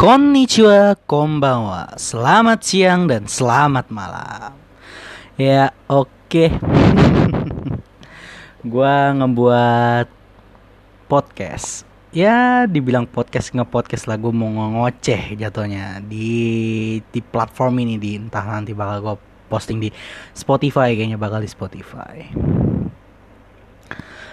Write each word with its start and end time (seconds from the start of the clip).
Konnichiwa, 0.00 0.96
konbanwa. 1.04 1.92
Selamat 2.00 2.64
siang 2.64 3.04
dan 3.04 3.28
selamat 3.28 3.92
malam. 3.92 4.56
Ya, 5.36 5.76
oke. 5.92 6.48
Gua 8.72 9.12
ngebuat 9.12 10.08
podcast. 11.04 11.84
Ya, 12.16 12.64
dibilang 12.64 13.04
podcast 13.04 13.52
nge-podcast 13.52 14.08
lah 14.08 14.16
gue 14.16 14.32
mau 14.32 14.48
ngoceh 14.48 15.36
jatuhnya 15.36 16.00
di 16.00 16.96
di 17.12 17.20
platform 17.20 17.84
ini 17.84 18.00
di 18.00 18.16
entah 18.16 18.48
nanti 18.48 18.72
bakal 18.72 19.04
gue 19.04 19.16
posting 19.52 19.84
di 19.84 19.92
Spotify 20.32 20.96
kayaknya 20.96 21.20
bakal 21.20 21.44
di 21.44 21.50
Spotify. 21.52 22.24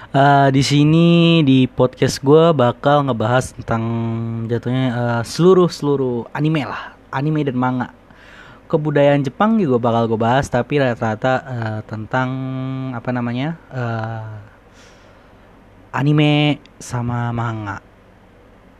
Uh, 0.08 0.48
di 0.56 0.64
sini 0.64 1.44
di 1.44 1.68
podcast 1.68 2.24
gue 2.24 2.56
bakal 2.56 3.04
ngebahas 3.04 3.52
tentang 3.52 3.84
jatuhnya 4.48 4.86
uh, 4.96 5.24
seluruh 5.28 5.68
seluruh 5.68 6.24
anime 6.32 6.64
lah, 6.64 6.96
anime 7.12 7.44
dan 7.44 7.60
manga. 7.60 7.92
Kebudayaan 8.72 9.28
Jepang 9.28 9.60
juga 9.60 9.84
bakal 9.84 10.08
gue 10.08 10.16
bahas, 10.16 10.48
tapi 10.48 10.80
rata-rata 10.80 11.44
uh, 11.44 11.80
tentang 11.84 12.30
apa 12.96 13.10
namanya 13.12 13.60
uh, 13.68 14.40
anime 15.92 16.64
sama 16.80 17.36
manga. 17.36 17.84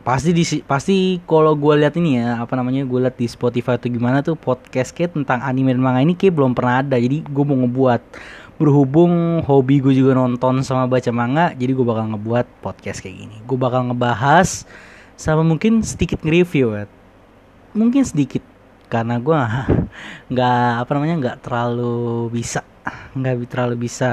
Pasti 0.08 0.32
di 0.32 0.48
pasti 0.64 1.20
kalau 1.28 1.52
gue 1.52 1.76
lihat 1.76 1.92
ini 2.00 2.24
ya 2.24 2.40
apa 2.40 2.56
namanya 2.56 2.88
gue 2.88 3.04
lihat 3.04 3.20
di 3.20 3.28
Spotify 3.28 3.76
atau 3.76 3.92
gimana 3.92 4.24
tuh 4.24 4.32
podcast 4.32 4.96
kayak 4.96 5.12
tentang 5.12 5.44
anime 5.44 5.76
dan 5.76 5.84
manga 5.84 6.00
ini 6.00 6.16
kayak 6.16 6.32
belum 6.32 6.56
pernah 6.56 6.80
ada, 6.80 6.96
jadi 6.96 7.20
gue 7.20 7.44
mau 7.44 7.60
ngebuat 7.68 8.00
berhubung 8.58 9.38
hobi 9.46 9.78
gue 9.78 9.94
juga 9.94 10.18
nonton 10.18 10.66
sama 10.66 10.90
baca 10.90 11.14
manga 11.14 11.54
jadi 11.54 11.70
gue 11.78 11.86
bakal 11.86 12.10
ngebuat 12.10 12.46
podcast 12.58 12.98
kayak 12.98 13.16
gini. 13.22 13.36
Gue 13.46 13.54
bakal 13.54 13.86
ngebahas 13.86 14.66
sama 15.14 15.46
mungkin 15.46 15.86
sedikit 15.86 16.20
nge-review 16.26 16.74
ya. 16.74 16.84
mungkin 17.76 18.02
sedikit 18.02 18.42
karena 18.90 19.22
gue 19.22 19.38
nggak 20.34 20.70
apa 20.82 20.90
namanya 20.96 21.14
nggak 21.22 21.38
terlalu 21.44 22.32
bisa 22.34 22.64
nggak 23.14 23.46
terlalu 23.46 23.86
bisa 23.86 24.10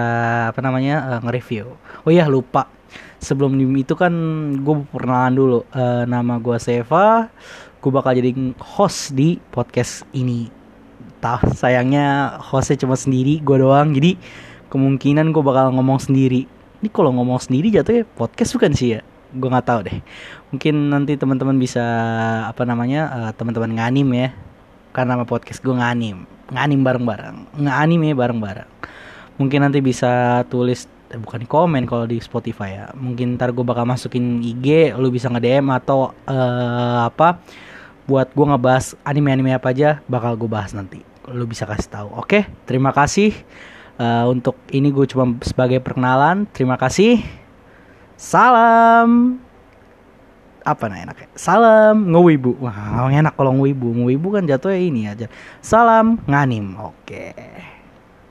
apa 0.53 0.59
namanya 0.61 1.17
uh, 1.17 1.19
nge-review. 1.25 1.73
Oh 2.05 2.11
iya 2.13 2.29
lupa. 2.29 2.69
Sebelum 3.17 3.57
itu 3.73 3.97
kan 3.97 4.13
gue 4.61 4.75
perkenalan 4.93 5.33
dulu. 5.33 5.59
Uh, 5.73 6.05
nama 6.05 6.37
gue 6.37 6.57
Seva. 6.61 7.33
Gue 7.81 7.91
bakal 7.93 8.17
jadi 8.17 8.29
host 8.61 9.17
di 9.17 9.41
podcast 9.49 10.05
ini 10.13 10.64
tah 11.25 11.41
sayangnya 11.57 12.37
hostnya 12.37 12.85
cuma 12.85 12.93
sendiri 12.93 13.41
gue 13.41 13.57
doang. 13.57 13.89
Jadi 13.97 14.21
kemungkinan 14.69 15.33
gue 15.33 15.41
bakal 15.41 15.73
ngomong 15.73 15.97
sendiri. 15.97 16.45
Ini 16.85 16.87
kalau 16.93 17.09
ngomong 17.17 17.41
sendiri 17.41 17.73
jatuhnya 17.73 18.05
podcast 18.13 18.53
bukan 18.53 18.77
sih 18.77 18.93
ya? 18.93 19.01
Gue 19.33 19.49
nggak 19.49 19.65
tahu 19.65 19.79
deh. 19.89 19.97
Mungkin 20.53 20.93
nanti 20.93 21.17
teman-teman 21.17 21.57
bisa 21.57 21.81
apa 22.45 22.61
namanya 22.61 23.09
uh, 23.09 23.31
teman-teman 23.33 23.73
nganim 23.73 24.05
ya. 24.13 24.29
Karena 24.93 25.17
nama 25.17 25.25
podcast 25.25 25.65
gue 25.65 25.73
nganim 25.73 26.29
nganim 26.53 26.85
bareng-bareng. 26.85 27.57
Nganim 27.57 28.01
ya 28.05 28.13
bareng-bareng. 28.13 28.69
Mungkin 29.41 29.59
nanti 29.65 29.81
bisa 29.81 30.45
tulis 30.45 30.85
eh, 31.09 31.17
bukan 31.17 31.49
komen 31.49 31.89
kalau 31.89 32.05
di 32.05 32.21
Spotify 32.21 32.85
ya. 32.85 32.85
Mungkin 32.93 33.41
ntar 33.41 33.49
gue 33.49 33.65
bakal 33.65 33.89
masukin 33.89 34.45
IG 34.45 34.93
lu 34.93 35.09
bisa 35.09 35.25
nge 35.33 35.41
DM 35.41 35.73
atau 35.73 36.13
uh, 36.29 37.09
apa 37.09 37.41
buat 38.05 38.29
gue 38.37 38.45
ngebahas 38.45 38.93
anime-anime 39.01 39.57
apa 39.57 39.73
aja 39.73 39.97
bakal 40.05 40.37
gue 40.37 40.45
bahas 40.45 40.77
nanti 40.77 41.14
lu 41.31 41.45
bisa 41.49 41.65
kasih 41.65 41.89
tahu. 41.89 42.09
Oke, 42.17 42.45
terima 42.69 42.93
kasih. 42.93 43.33
Uh, 43.95 44.27
untuk 44.27 44.59
ini 44.75 44.91
gue 44.91 45.07
cuma 45.07 45.37
sebagai 45.41 45.79
perkenalan. 45.79 46.45
Terima 46.51 46.75
kasih. 46.75 47.23
Salam. 48.19 49.39
Apa 50.65 50.89
nah 50.89 50.97
enaknya? 50.97 51.29
Salam 51.37 52.09
ngewibu. 52.09 52.57
Wah, 52.57 53.07
enak 53.09 53.37
kalau 53.37 53.53
ngewibu. 53.53 53.93
Ngewibu 53.93 54.27
kan 54.33 54.43
jatuhnya 54.49 54.79
ini 54.81 55.01
aja. 55.05 55.27
Salam 55.61 56.17
nganim. 56.25 56.73
Oke. 56.81 57.31